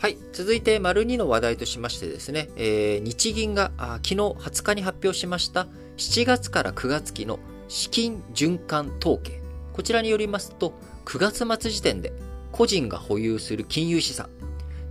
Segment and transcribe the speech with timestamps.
[0.00, 0.16] はい。
[0.32, 9.42] 続いて、丸2の話題としましてですね、えー、日銀が昨日20日に発表しました7月から9月期の資金循環統計。
[9.72, 10.72] こちらによりますと、
[11.04, 12.12] 9月末時点で
[12.52, 14.30] 個人が保有する金融資産、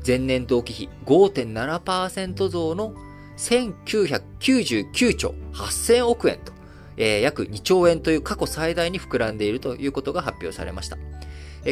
[0.06, 2.94] 前年同期比5.7%増の
[3.38, 6.52] 1999兆8000億円と、
[6.98, 10.98] えー、約2兆円という過去最大に膨らんでいるということが発表されました。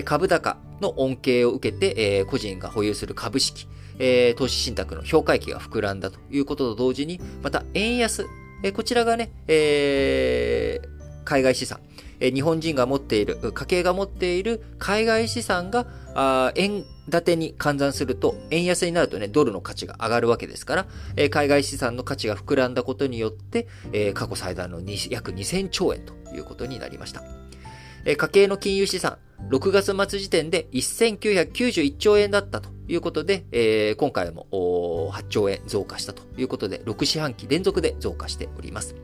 [0.03, 3.67] 株高の恩恵を受けて、えー、個人が保有する株式、
[3.99, 8.25] えー、投資信託の評価益が膨らんだということと同時に、また円安、
[8.63, 11.79] えー、こちらがね、えー、海外資産、
[12.19, 15.85] え、日本人が持っている、家計が持っている海外資産が、
[16.17, 20.85] あ円建てに換算すると、円安になるとね、ドルの価値が上がるわけですから、
[21.17, 27.23] え、海外資産の価値が膨らんだことによって、え、過去最大の約2000兆円ということになりました。
[28.13, 29.17] 家計の金融資産、
[29.49, 38.95] 6月末時点で1991兆円だったということで、えー、今回も8兆円増加したということで、6四半期連続で増加しております。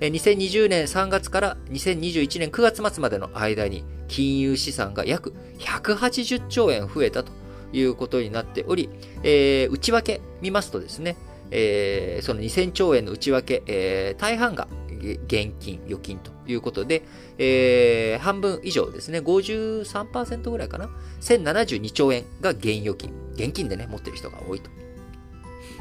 [0.00, 7.32] 2020年3月から2021年9月末までの間に金融資産が約180兆円増えたと
[7.72, 8.88] いうことになっており、
[9.24, 11.16] えー、内訳見ますとですね、
[11.50, 17.02] えー、その2000兆円の内訳、えー、大半が現金、預金ということで、
[17.38, 20.90] えー、半分以上ですね、53%ぐらいかな。
[21.20, 23.12] 1072兆円が現預金。
[23.34, 24.70] 現金でね、持ってる人が多いと。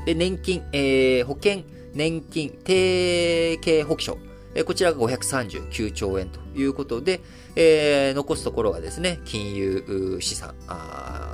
[0.06, 4.28] で、年金、えー、保険、年金、定型保険証。
[4.56, 7.22] えこちらが539兆円ということで、
[7.56, 10.56] えー、残すところがですね、金融資産、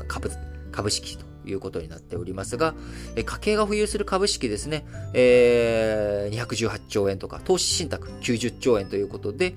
[0.10, 0.30] 株、
[0.72, 2.74] 株式ということになっておりますが、
[3.16, 9.54] 家計が保有する株式ですね、えー、218兆円とか、投資信託90兆円ということで、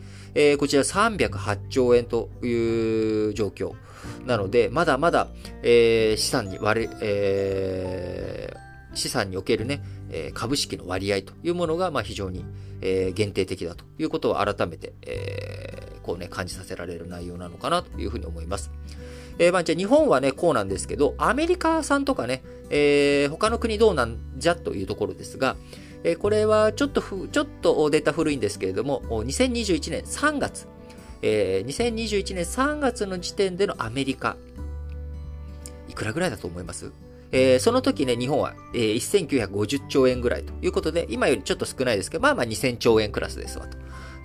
[0.58, 3.72] こちら308兆円という状況
[4.26, 5.28] なので、まだまだ、
[5.62, 8.54] 資産に割れ、
[8.94, 9.82] 資産におけるね、
[10.34, 12.44] 株式の割合というものが、非常に、
[12.80, 14.92] 限定的だということを改めて、
[16.02, 18.70] こうね、感じさせられる内容なのかなというふうに思います。
[19.38, 25.56] えー、まあ、じゃあ日本はね、こうなんですけど、アメリカ産とかね、えー、他の国どうなんじゃというところですが、
[26.04, 30.66] えー、これはちょっとふ、ちょっとデータ古いんですけれども、2021年3月、
[31.22, 34.36] えー、2021年3月の時点でのアメリカ、
[35.88, 36.92] いくらぐらいだと思います？
[37.32, 43.76] えー、その時ね、日本は、えー、1950兆円ぐらいということで、今よりちょっと少ないですけど、まあまあ2000兆円クラスですわと。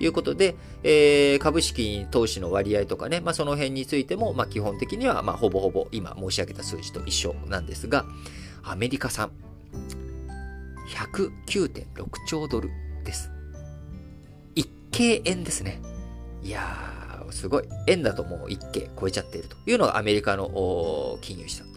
[0.02, 8.06] いうことで、えー、株式投資の割合とかね、まあ、その辺についても、まあ、基本的には、まあ、ほぼほぼ今申し上げた数字と一緒なんですが、
[8.64, 9.32] アメリカ産、
[10.90, 11.86] 109.6
[12.28, 12.70] 兆ドル
[13.04, 13.32] です。
[14.56, 15.82] 一計円ですね。
[16.44, 17.64] いやー、すごい。
[17.88, 21.72] 円だともう一計超えちゃっているというのがアメリカの金融資産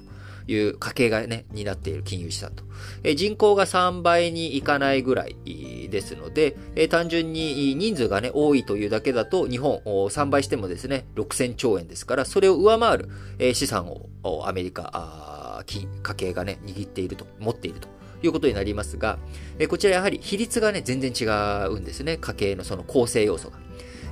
[0.46, 2.64] いう家計がね、担っている金融資産と。
[3.02, 17.88] え人口が3倍にいかないぐらいですので、え単純に人数がね、多いというだけだと、日本3倍してもですね、6000兆円ですから、それを上回る、え資産をアメリカ、家計がね、握っていると、持っていると。
[18.22, 19.18] いうことになりますが、
[19.58, 21.24] えこちらやはり比率がね、全然違
[21.68, 22.16] うんですね。
[22.16, 23.58] 家計のその構成要素が。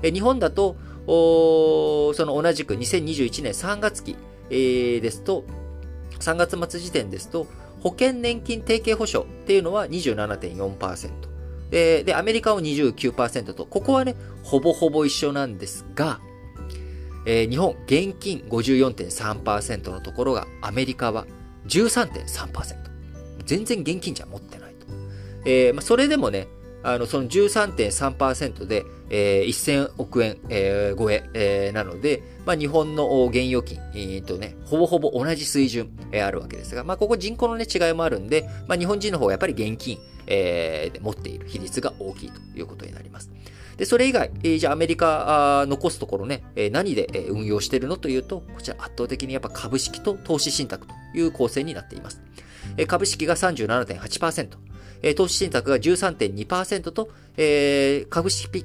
[0.03, 0.77] え日本だと、
[1.07, 4.17] その同じく2021年3月期、
[4.51, 5.45] えー、ですと、
[6.21, 7.47] 3月末時点ですと、
[7.81, 11.32] 保険年金提携保証っていうのは27.4%。
[11.73, 16.21] で、で、アメリカは29%と、ここはね、ほぼほぼ一緒なんですが、
[17.25, 21.27] えー、日本、現金54.3%のところが、アメリカは
[21.67, 22.77] 13.3%。
[23.47, 24.87] 全然現金じゃ持ってないと。
[25.47, 26.47] えー、まあ、それでもね、
[26.83, 43.31] あの、その13.3%で、えー、1000億円、えー、超ええー、なので、まあ、日本の現預金、えー、とね、ほぼほぼ同じ水準、えー、あるわけですが、まあ、ここ人口のね、違いもあるんで、まあ、日本人の方はやっぱり現金、えー、持っている比率が大きいということになります。
[43.77, 52.21] で、それ以外、えー、じゃあアメリカあ残すところね、えー、何で、えー、運用しているのというと、こちら圧倒的にやっぱ株式と投資信託という構成になっています。
[52.77, 54.49] えー、株式が37.8%、
[55.17, 58.65] 投資信託が13.2%と、えー、株式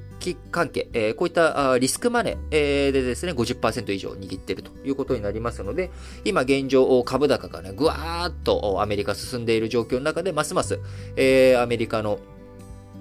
[0.51, 5.89] 関係、えー、こういったリスクマネーでですね、50%以上握っているということになりますので、
[6.25, 10.79] 今現状、株高がね、ぐわーっとアメリカ進んでいる状況の中で、ますます、
[11.15, 12.19] えー、アメリカの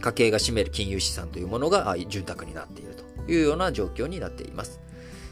[0.00, 4.80] 家計が占める金融資産というものが潤沢になっているというような状況になっています。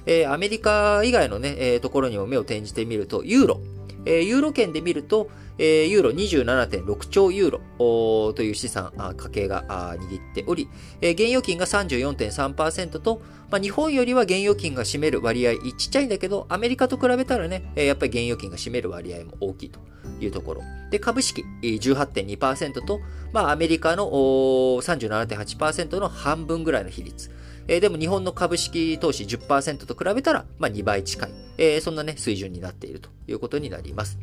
[0.06, 3.60] えー、アメリカ以外のね、えー、ところにも目を転じてみると、ユーロ。
[4.06, 9.64] えー、ユーロ圏で見ると、えー、ユーロ27.6兆ユーロという資産、家計が
[9.98, 10.68] 握っており、
[11.00, 19.80] えー、現預金が34.3%と、まあ、日本よりは現預金が占める割合ちっちゃいんだけど、アメリカと比べたらね、やっぱり現預金が占める割合も大きいと
[20.20, 20.62] いうところ。
[20.90, 23.00] で、株式18.2%と、
[23.32, 27.30] まあ、アメリカの37.8%の半分ぐらいの比率。
[27.68, 34.18] えー、でも日本の株式投資10%と比べたら、まあ、2倍近い、えー、そんなね、水準になっているということになります。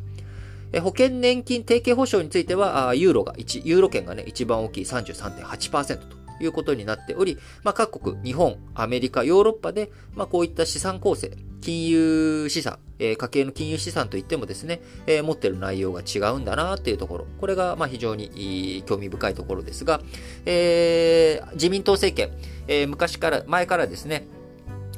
[0.72, 20.00] えー、保険年金提携保証については、ユーロが1、ユーロ圏がね、一番大きい33.8%ということになっており、まあ、各国、日本、アメリカ、ヨーロッパで、まあ、こういった資産構成、金融資産、えー、家計の金融資産といってもですね、えー、持ってる内容が違うんだなっていうところ、これがまあ非常に興味深いところですが、
[20.44, 22.36] えー、自民党政権、
[22.66, 24.26] えー、昔から、前からですね、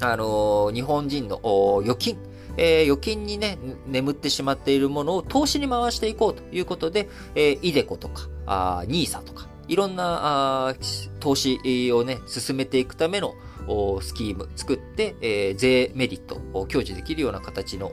[0.01, 1.39] あの、日本人の
[1.83, 2.17] 預金、
[2.57, 3.57] えー、預金にね、
[3.87, 10.75] 眠ってしまっているものを投資に回していこうということで、えー、イデコとか、あニーサとか、いろんな
[11.19, 13.33] 投資をね、進めていくための
[14.01, 17.91] スキーム作って、えー、税メリットを享受できるような形の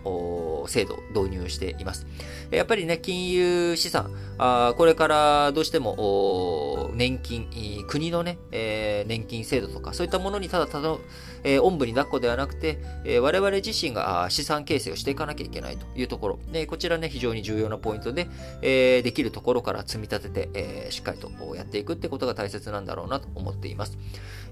[0.69, 2.07] 制度導入しています。
[2.51, 7.49] やっぱりね、金融資産、あこれからどうしても年金、
[7.87, 10.97] 国のね、えー、年金制度とか、そういったものにただただ、
[11.45, 16.39] えー、おんぶに抱っこではなくて、えー、我々自身が資産形成をしていかなきゃいけないというところ。
[16.53, 18.29] でこちらね、非常に重要なポイントで、
[18.61, 23.99] えー、できるところから積み立てて、えー、しっかりとやっていくってことが大切なんだろうなと思っています。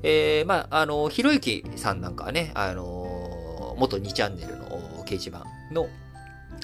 [0.02, 5.88] えー、まあ、あの、ひろゆきさんなんかはね、あの、元2チャンネルの掲示板 Non,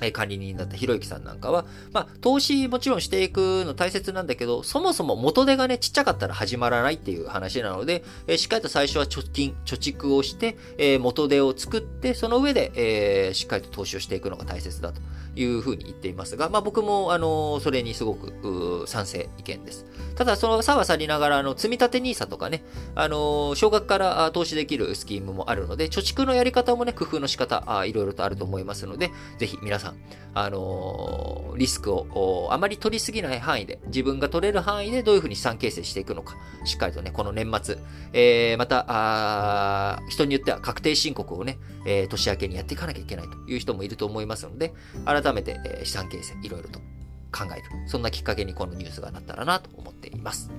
[0.01, 15.01] の管理人だったひろゆきさんなんかは、まあ、投資もちろんしていくの大切なんだけど、そもそも元手がね、ちっちゃかったら始まらないっていう話なので、えー、しっかりと最初は貯金、貯蓄をして、えー、元手を作って、その上で、えー、しっかりと投資をしていくのが大切だと
[15.37, 19.87] いうふうに言っていますが、まあ僕も、あの、それにすごく、賛成意見です。
[20.15, 29.97] ただ、その差はさりながら、あの、積立 NISA とかね、あの、少額から投資できるスキームもあるので、貯蓄のやり方もね、工夫の仕方、あいろいろとあると思いますので、ぜひ皆さん、
[30.35, 37.79] あのリスクをあまり取りすぎない範囲で、自分が取れる範囲でどういうふうに資産形成していくのか、しっかりとね、この年末、
[38.13, 44.75] えー、また、あ人によっては確定申告をね、えー、年明けにやっていかなきゃいけないという人もいると思いますので、
[45.05, 46.81] 改めて、え、資産形成、いろいろと
[47.33, 47.89] 考える。
[47.89, 50.51] そんなきっかけにこのニュースがなったらなと思っています。